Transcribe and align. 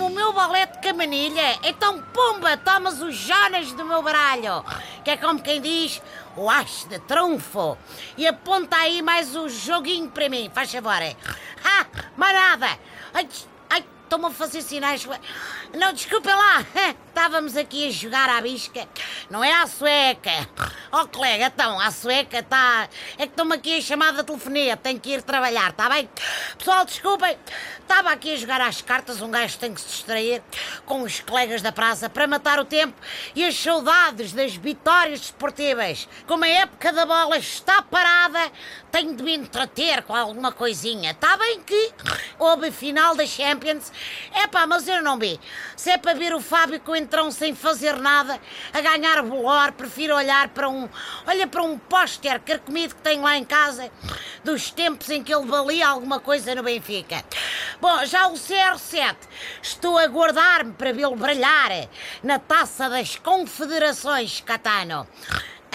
o 0.00 0.10
meu 0.10 0.32
balé 0.32 0.66
de 0.66 0.78
camanilha. 0.80 1.58
Então, 1.62 2.02
pumba, 2.12 2.56
tomas 2.56 3.00
os 3.00 3.14
Jonas 3.16 3.72
do 3.72 3.84
meu 3.84 4.02
baralho. 4.02 4.64
Que 5.04 5.10
é 5.10 5.16
como 5.16 5.40
quem 5.40 5.60
diz, 5.60 6.02
o 6.36 6.50
as 6.50 6.84
de 6.84 6.98
trunfo. 7.00 7.78
E 8.16 8.26
aponta 8.26 8.76
aí 8.76 9.02
mais 9.02 9.34
o 9.34 9.48
joguinho 9.48 10.10
para 10.10 10.28
mim, 10.28 10.50
faz 10.52 10.72
favor. 10.72 11.16
Ah, 11.64 11.86
mais 12.16 12.34
nada. 12.34 12.78
Estão-me 14.06 14.26
a 14.26 14.30
fazer 14.30 14.62
sinais. 14.62 15.04
Não, 15.74 15.92
desculpem 15.92 16.32
lá. 16.32 16.64
Estávamos 17.08 17.56
aqui 17.56 17.88
a 17.88 17.90
jogar 17.90 18.28
à 18.30 18.40
bisca. 18.40 18.86
Não 19.28 19.42
é 19.42 19.52
à 19.52 19.66
sueca. 19.66 20.48
Oh, 20.92 21.08
colega, 21.08 21.46
então, 21.46 21.80
à 21.80 21.90
sueca 21.90 22.38
está. 22.38 22.88
É 23.18 23.26
que 23.26 23.32
estão-me 23.32 23.56
aqui 23.56 23.76
a 23.76 23.80
chamar 23.80 24.12
da 24.12 24.22
telefonia. 24.22 24.76
Tenho 24.76 25.00
que 25.00 25.10
ir 25.10 25.22
trabalhar, 25.22 25.70
está 25.70 25.90
bem? 25.90 26.08
Pessoal, 26.56 26.84
desculpem. 26.84 27.36
Estava 27.80 28.10
aqui 28.10 28.32
a 28.32 28.36
jogar 28.36 28.60
às 28.60 28.80
cartas. 28.80 29.20
Um 29.20 29.30
gajo 29.30 29.58
tem 29.58 29.74
que 29.74 29.80
se 29.80 29.88
distrair 29.88 30.40
com 30.84 31.02
os 31.02 31.18
colegas 31.18 31.60
da 31.60 31.72
praça 31.72 32.08
para 32.08 32.28
matar 32.28 32.60
o 32.60 32.64
tempo 32.64 32.94
e 33.34 33.44
as 33.44 33.58
saudades 33.58 34.32
das 34.32 34.54
vitórias 34.54 35.18
desportivas. 35.18 36.08
Como 36.28 36.44
a 36.44 36.48
época 36.48 36.92
da 36.92 37.04
bola 37.04 37.38
está 37.38 37.82
parada, 37.82 38.52
tenho 38.96 39.14
de 39.14 39.22
me 39.22 39.34
entreter 39.34 40.02
com 40.04 40.16
alguma 40.16 40.50
coisinha. 40.50 41.10
Está 41.10 41.36
bem 41.36 41.60
que 41.60 41.92
houve 42.38 42.70
final 42.70 43.14
da 43.14 43.26
Champions. 43.26 43.92
É 44.32 44.46
pá, 44.46 44.66
mas 44.66 44.88
eu 44.88 45.02
não 45.02 45.18
vi. 45.18 45.38
Se 45.76 45.90
é 45.90 45.98
para 45.98 46.14
ver 46.14 46.32
o 46.32 46.40
Fábio 46.40 46.80
com 46.80 46.96
entrão 46.96 47.30
sem 47.30 47.54
fazer 47.54 47.94
nada, 47.98 48.40
a 48.72 48.80
ganhar 48.80 49.22
bolor, 49.22 49.72
prefiro 49.72 50.16
olhar 50.16 50.48
para 50.48 50.70
um. 50.70 50.88
Olha 51.26 51.46
para 51.46 51.62
um 51.62 51.76
póster 51.76 52.40
carcomido 52.40 52.94
que 52.94 53.02
tenho 53.02 53.20
lá 53.22 53.36
em 53.36 53.44
casa, 53.44 53.90
dos 54.42 54.70
tempos 54.70 55.10
em 55.10 55.22
que 55.22 55.34
ele 55.34 55.44
valia 55.44 55.88
alguma 55.88 56.18
coisa 56.18 56.54
no 56.54 56.62
Benfica. 56.62 57.22
Bom, 57.78 58.02
já 58.06 58.28
o 58.28 58.32
CR7, 58.32 59.14
estou 59.60 59.98
a 59.98 60.06
guardar-me 60.06 60.72
para 60.72 60.94
vê-lo 60.94 61.16
brilhar 61.16 61.86
na 62.22 62.38
taça 62.38 62.88
das 62.88 63.16
confederações, 63.16 64.40
Catano. 64.40 65.06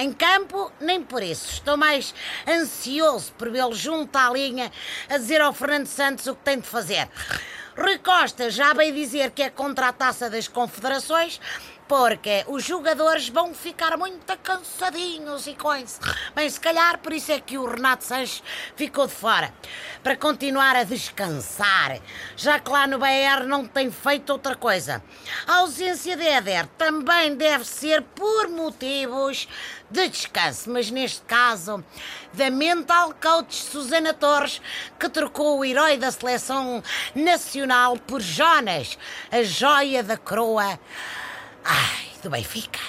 Em 0.00 0.14
campo, 0.14 0.72
nem 0.80 1.02
por 1.02 1.22
isso. 1.22 1.52
Estou 1.52 1.76
mais 1.76 2.14
ansioso 2.48 3.34
por 3.34 3.50
vê-lo 3.50 3.74
junto 3.74 4.16
à 4.16 4.30
linha 4.30 4.72
a 5.10 5.18
dizer 5.18 5.42
ao 5.42 5.52
Fernando 5.52 5.84
Santos 5.88 6.26
o 6.26 6.34
que 6.34 6.42
tem 6.42 6.58
de 6.58 6.66
fazer. 6.66 7.06
Rui 7.76 7.98
Costa 7.98 8.48
já 8.48 8.72
veio 8.72 8.94
dizer 8.94 9.30
que 9.30 9.42
é 9.42 9.50
contra 9.50 9.88
a 9.88 9.92
taça 9.92 10.30
das 10.30 10.48
confederações 10.48 11.38
porque 11.90 12.44
os 12.46 12.62
jogadores 12.62 13.28
vão 13.28 13.52
ficar 13.52 13.96
muito 13.96 14.38
cansadinhos 14.44 15.48
e 15.48 15.56
coisa. 15.56 15.98
Bem, 16.36 16.48
se 16.48 16.60
calhar 16.60 16.98
por 16.98 17.12
isso 17.12 17.32
é 17.32 17.40
que 17.40 17.58
o 17.58 17.68
Renato 17.68 18.04
Sanches 18.04 18.44
ficou 18.76 19.08
de 19.08 19.12
fora, 19.12 19.52
para 20.00 20.14
continuar 20.14 20.76
a 20.76 20.84
descansar, 20.84 21.98
já 22.36 22.60
que 22.60 22.70
lá 22.70 22.86
no 22.86 22.96
BR 22.96 23.44
não 23.48 23.66
tem 23.66 23.90
feito 23.90 24.30
outra 24.30 24.54
coisa. 24.54 25.02
A 25.48 25.56
ausência 25.56 26.16
de 26.16 26.24
Éder 26.28 26.68
também 26.78 27.34
deve 27.34 27.64
ser 27.64 28.02
por 28.02 28.48
motivos 28.48 29.48
de 29.90 30.08
descanso, 30.08 30.70
mas 30.70 30.92
neste 30.92 31.22
caso 31.22 31.84
da 32.32 32.50
mental 32.50 33.12
coach 33.20 33.56
Susana 33.56 34.14
Torres, 34.14 34.62
que 34.96 35.08
trocou 35.08 35.58
o 35.58 35.64
herói 35.64 35.96
da 35.96 36.12
seleção 36.12 36.84
nacional 37.16 37.96
por 37.96 38.20
Jonas, 38.20 38.96
a 39.32 39.42
joia 39.42 40.04
da 40.04 40.16
coroa 40.16 40.78
Ai, 41.64 42.06
do 42.22 42.30
Benfica. 42.30 42.80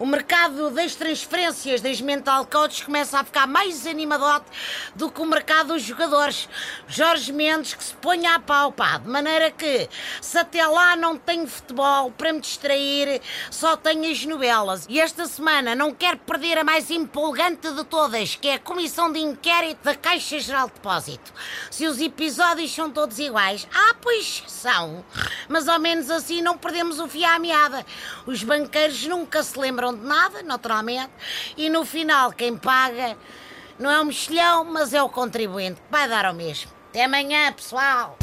O 0.00 0.06
mercado 0.06 0.70
das 0.70 0.94
transferências 0.94 1.82
das 1.82 2.00
mental 2.00 2.46
coaches 2.46 2.82
começa 2.82 3.20
a 3.20 3.24
ficar 3.24 3.46
mais 3.46 3.86
animadote 3.86 4.46
do 4.94 5.10
que 5.10 5.20
o 5.20 5.26
mercado 5.26 5.74
dos 5.74 5.82
jogadores. 5.82 6.48
Jorge 6.88 7.30
Mendes 7.30 7.74
que 7.74 7.84
se 7.84 7.92
ponha 7.96 8.34
a 8.34 8.40
pau, 8.40 8.72
pá, 8.72 8.96
de 8.96 9.06
maneira 9.06 9.50
que 9.50 9.90
se 10.22 10.38
até 10.38 10.66
lá 10.66 10.96
não 10.96 11.18
tenho 11.18 11.46
futebol 11.46 12.10
para 12.12 12.32
me 12.32 12.40
distrair, 12.40 13.20
só 13.50 13.76
tenho 13.76 14.10
as 14.10 14.24
novelas. 14.24 14.86
E 14.88 14.98
esta 14.98 15.26
semana 15.26 15.74
não 15.74 15.92
quero 15.92 16.16
perder 16.16 16.56
a 16.56 16.64
mais 16.64 16.90
empolgante 16.90 17.70
de 17.70 17.84
todas, 17.84 18.36
que 18.36 18.48
é 18.48 18.54
a 18.54 18.58
Comissão 18.58 19.12
de 19.12 19.18
Inquérito 19.18 19.84
da 19.84 19.94
Caixa 19.94 20.38
Geral 20.38 20.68
de 20.68 20.74
Depósito. 20.76 21.30
Se 21.70 21.86
os 21.86 22.00
episódios 22.00 22.74
são 22.74 22.90
todos 22.90 23.18
iguais, 23.18 23.68
ah, 23.70 23.94
pois 24.00 24.44
são. 24.46 25.04
Mas 25.46 25.68
ao 25.68 25.78
menos 25.78 26.10
assim 26.10 26.40
não 26.40 26.56
perdemos 26.56 26.98
o 26.98 27.06
fio 27.06 27.26
à 27.26 27.38
meada. 27.38 27.84
Os 28.24 28.42
banqueiros 28.42 29.06
nunca 29.06 29.42
se 29.42 29.58
lembram 29.58 29.89
de 29.94 30.04
nada, 30.04 30.42
naturalmente, 30.42 31.10
e 31.56 31.68
no 31.68 31.84
final 31.84 32.32
quem 32.32 32.56
paga 32.56 33.16
não 33.78 33.90
é 33.90 34.00
o 34.00 34.04
mexilhão, 34.04 34.64
mas 34.64 34.92
é 34.92 35.02
o 35.02 35.08
contribuinte, 35.08 35.80
que 35.80 35.90
vai 35.90 36.08
dar 36.08 36.26
ao 36.26 36.34
mesmo. 36.34 36.70
Até 36.90 37.04
amanhã, 37.04 37.52
pessoal! 37.52 38.18